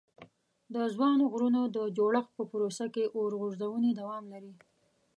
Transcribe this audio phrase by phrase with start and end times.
[0.73, 4.53] د ځوانو غرونو د جوړښت په پروسه کې اور غورځونې دوام لري.